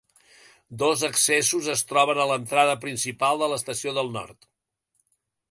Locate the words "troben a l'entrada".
1.91-2.75